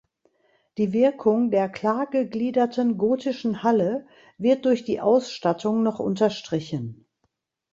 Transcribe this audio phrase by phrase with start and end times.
[0.79, 4.07] Die Wirkung der klar gegliederten gotischen Halle
[4.39, 7.05] wird durch die Ausstattung noch unterstrichen.